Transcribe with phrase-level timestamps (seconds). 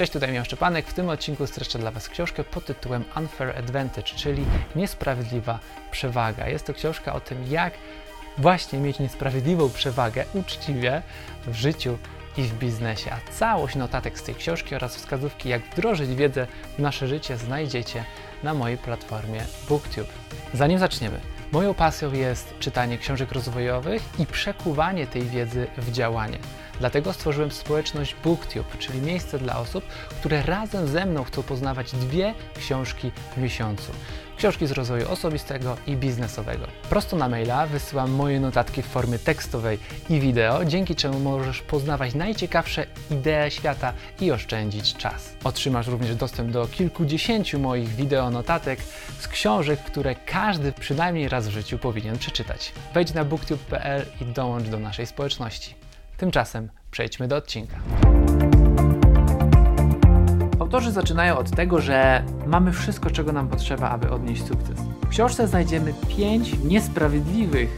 [0.00, 0.86] Cześć, tutaj Miał Szczepanek.
[0.86, 4.44] W tym odcinku streszczę dla Was książkę pod tytułem Unfair Advantage, czyli
[4.76, 5.58] Niesprawiedliwa
[5.90, 6.48] Przewaga.
[6.48, 7.74] Jest to książka o tym, jak
[8.38, 11.02] właśnie mieć niesprawiedliwą przewagę uczciwie
[11.46, 11.98] w życiu
[12.36, 13.10] i w biznesie.
[13.12, 16.46] A całość notatek z tej książki oraz wskazówki, jak wdrożyć wiedzę
[16.76, 18.04] w nasze życie, znajdziecie
[18.42, 20.12] na mojej platformie BookTube.
[20.54, 21.20] Zanim zaczniemy,
[21.52, 26.38] moją pasją jest czytanie książek rozwojowych i przekuwanie tej wiedzy w działanie.
[26.80, 29.84] Dlatego stworzyłem społeczność BookTube, czyli miejsce dla osób,
[30.20, 33.92] które razem ze mną chcą poznawać dwie książki w miesiącu.
[34.36, 36.66] Książki z rozwoju osobistego i biznesowego.
[36.88, 39.78] Prosto na maila wysyłam moje notatki w formie tekstowej
[40.10, 45.36] i wideo, dzięki czemu możesz poznawać najciekawsze idee świata i oszczędzić czas.
[45.44, 48.80] Otrzymasz również dostęp do kilkudziesięciu moich wideo notatek
[49.18, 52.72] z książek, które każdy przynajmniej raz w życiu powinien przeczytać.
[52.94, 55.79] Wejdź na booktube.pl i dołącz do naszej społeczności.
[56.20, 57.76] Tymczasem przejdźmy do odcinka.
[60.60, 64.80] Autorzy zaczynają od tego, że mamy wszystko, czego nam potrzeba, aby odnieść sukces.
[65.02, 67.76] W książce znajdziemy pięć niesprawiedliwych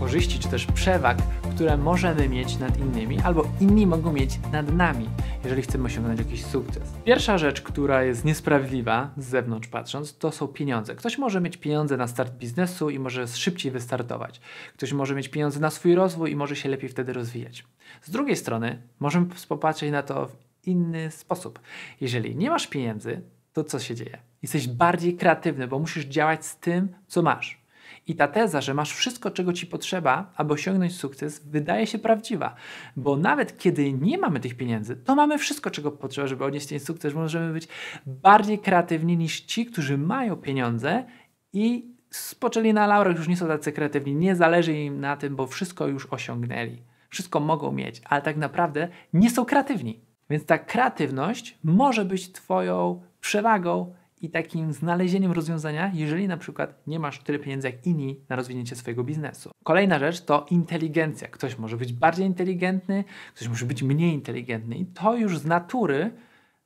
[0.00, 1.18] korzyści czy też przewag,
[1.56, 5.08] które możemy mieć nad innymi, albo inni mogą mieć nad nami,
[5.44, 6.82] jeżeli chcemy osiągnąć jakiś sukces.
[7.04, 10.94] Pierwsza rzecz, która jest niesprawiedliwa z zewnątrz patrząc, to są pieniądze.
[10.94, 14.40] Ktoś może mieć pieniądze na start biznesu i może szybciej wystartować.
[14.74, 17.64] Ktoś może mieć pieniądze na swój rozwój i może się lepiej wtedy rozwijać.
[18.02, 21.60] Z drugiej strony, możemy popatrzeć na to w inny sposób.
[22.00, 23.20] Jeżeli nie masz pieniędzy,
[23.52, 24.18] to co się dzieje?
[24.42, 27.65] Jesteś bardziej kreatywny, bo musisz działać z tym, co masz.
[28.06, 32.54] I ta teza, że masz wszystko, czego ci potrzeba, aby osiągnąć sukces, wydaje się prawdziwa,
[32.96, 36.80] bo nawet kiedy nie mamy tych pieniędzy, to mamy wszystko, czego potrzeba, żeby odnieść ten
[36.80, 37.14] sukces.
[37.14, 37.68] Możemy być
[38.06, 41.04] bardziej kreatywni niż ci, którzy mają pieniądze
[41.52, 45.46] i spoczęli na laurach, już nie są tacy kreatywni, nie zależy im na tym, bo
[45.46, 46.82] wszystko już osiągnęli.
[47.08, 50.00] Wszystko mogą mieć, ale tak naprawdę nie są kreatywni.
[50.30, 53.94] Więc ta kreatywność może być Twoją przewagą
[54.26, 58.76] i takim znalezieniem rozwiązania, jeżeli na przykład nie masz tyle pieniędzy jak inni na rozwinięcie
[58.76, 59.50] swojego biznesu.
[59.64, 61.28] Kolejna rzecz to inteligencja.
[61.28, 66.10] Ktoś może być bardziej inteligentny, ktoś może być mniej inteligentny i to już z natury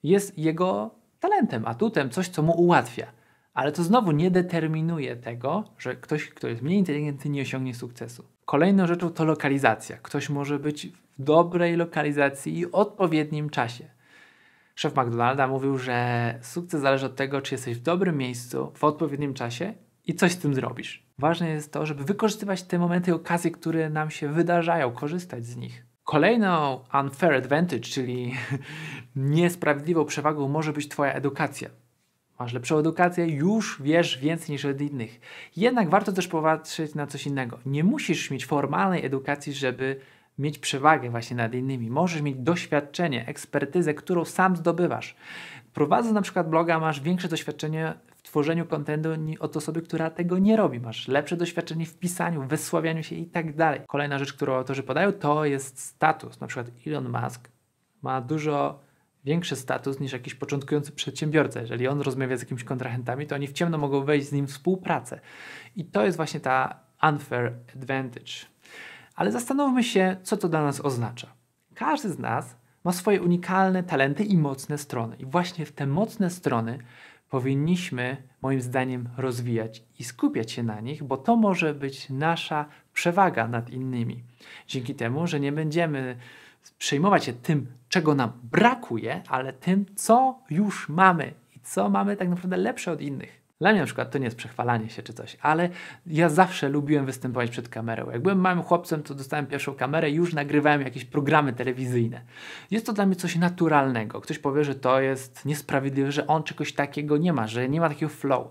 [0.02, 0.90] jest jego
[1.20, 3.06] talentem, atutem, coś, co mu ułatwia.
[3.54, 8.24] Ale to znowu nie determinuje tego, że ktoś, kto jest mniej inteligentny, nie osiągnie sukcesu.
[8.44, 9.96] Kolejną rzeczą to lokalizacja.
[9.96, 13.99] Ktoś może być w dobrej lokalizacji i odpowiednim czasie.
[14.80, 19.34] Szef McDonalda mówił, że sukces zależy od tego, czy jesteś w dobrym miejscu, w odpowiednim
[19.34, 19.74] czasie
[20.06, 21.06] i coś z tym zrobisz.
[21.18, 25.56] Ważne jest to, żeby wykorzystywać te momenty i okazje, które nam się wydarzają, korzystać z
[25.56, 25.86] nich.
[26.04, 28.34] Kolejną unfair advantage, czyli
[29.16, 31.70] niesprawiedliwą przewagą może być Twoja edukacja.
[32.38, 35.20] Masz lepszą edukację, już wiesz więcej niż od innych.
[35.56, 37.58] Jednak warto też popatrzeć na coś innego.
[37.66, 40.00] Nie musisz mieć formalnej edukacji, żeby
[40.40, 41.90] mieć przewagę właśnie nad innymi.
[41.90, 45.16] Możesz mieć doświadczenie, ekspertyzę, którą sam zdobywasz.
[45.72, 49.08] Prowadząc na przykład bloga, masz większe doświadczenie w tworzeniu kontentu
[49.40, 50.80] od osoby, która tego nie robi.
[50.80, 53.80] Masz lepsze doświadczenie w pisaniu, wysławianiu się i tak dalej.
[53.88, 56.40] Kolejna rzecz, którą autorzy podają, to jest status.
[56.40, 57.48] Na przykład Elon Musk
[58.02, 58.80] ma dużo
[59.24, 61.60] większy status niż jakiś początkujący przedsiębiorca.
[61.60, 64.50] Jeżeli on rozmawia z jakimiś kontrahentami, to oni w ciemno mogą wejść z nim w
[64.50, 65.20] współpracę.
[65.76, 68.32] I to jest właśnie ta unfair advantage.
[69.20, 71.26] Ale zastanówmy się, co to dla nas oznacza.
[71.74, 75.16] Każdy z nas ma swoje unikalne talenty i mocne strony.
[75.16, 76.78] I właśnie w te mocne strony
[77.30, 83.48] powinniśmy, moim zdaniem, rozwijać i skupiać się na nich, bo to może być nasza przewaga
[83.48, 84.22] nad innymi.
[84.66, 86.16] Dzięki temu, że nie będziemy
[86.78, 92.28] przejmować się tym, czego nam brakuje, ale tym, co już mamy i co mamy tak
[92.28, 93.40] naprawdę lepsze od innych.
[93.60, 95.68] Dla mnie na przykład to nie jest przechwalanie się czy coś, ale
[96.06, 98.10] ja zawsze lubiłem występować przed kamerą.
[98.10, 102.20] Jak byłem małym chłopcem, to dostałem pierwszą kamerę i już nagrywałem jakieś programy telewizyjne.
[102.70, 104.20] Jest to dla mnie coś naturalnego.
[104.20, 107.88] Ktoś powie, że to jest niesprawiedliwe, że on czegoś takiego nie ma, że nie ma
[107.88, 108.48] takiego flow.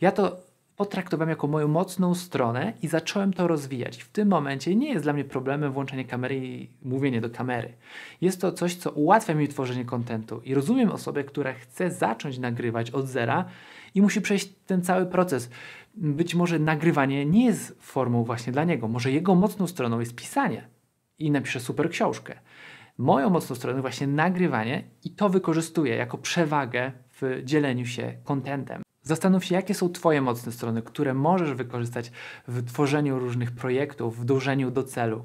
[0.00, 0.36] Ja to
[0.76, 4.02] potraktowałem jako moją mocną stronę i zacząłem to rozwijać.
[4.02, 7.72] W tym momencie nie jest dla mnie problemem włączenie kamery i mówienie do kamery.
[8.20, 12.90] Jest to coś, co ułatwia mi tworzenie kontentu i rozumiem osobę, która chce zacząć nagrywać
[12.90, 13.44] od zera
[13.94, 15.50] i musi przejść ten cały proces.
[15.94, 18.88] Być może nagrywanie nie jest formą właśnie dla niego.
[18.88, 20.68] Może jego mocną stroną jest pisanie
[21.18, 22.34] i napisze super książkę.
[22.98, 28.82] Moją mocną stroną właśnie nagrywanie i to wykorzystuję jako przewagę w dzieleniu się kontentem.
[29.02, 32.12] Zastanów się, jakie są Twoje mocne strony, które możesz wykorzystać
[32.48, 35.24] w tworzeniu różnych projektów, w dążeniu do celu.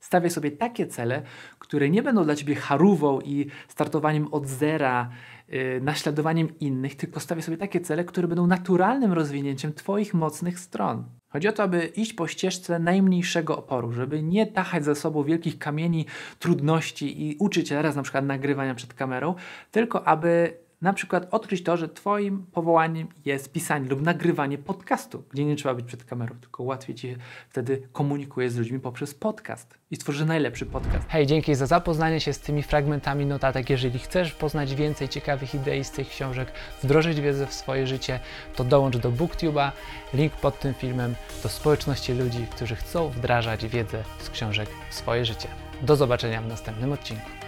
[0.00, 1.22] Stawiaj sobie takie cele,
[1.58, 5.10] które nie będą dla Ciebie harówą i startowaniem od zera,
[5.48, 11.04] yy, naśladowaniem innych, tylko stawiaj sobie takie cele, które będą naturalnym rozwinięciem Twoich mocnych stron.
[11.28, 15.58] Chodzi o to, aby iść po ścieżce najmniejszego oporu, żeby nie tachać za sobą wielkich
[15.58, 16.06] kamieni,
[16.38, 19.34] trudności i uczyć się teraz na przykład nagrywania przed kamerą,
[19.70, 25.44] tylko aby na przykład odkryć to, że Twoim powołaniem jest pisanie lub nagrywanie podcastu, gdzie
[25.44, 27.16] nie trzeba być przed kamerą, tylko łatwiej Ci
[27.48, 31.08] wtedy komunikuje z ludźmi poprzez podcast i stworzy najlepszy podcast.
[31.08, 33.70] Hej, dzięki za zapoznanie się z tymi fragmentami notatek.
[33.70, 38.20] Jeżeli chcesz poznać więcej ciekawych idei z tych książek, wdrożyć wiedzę w swoje życie,
[38.56, 39.72] to dołącz do BookTube'a,
[40.14, 45.24] link pod tym filmem, do społeczności ludzi, którzy chcą wdrażać wiedzę z książek w swoje
[45.24, 45.48] życie.
[45.82, 47.39] Do zobaczenia w następnym odcinku.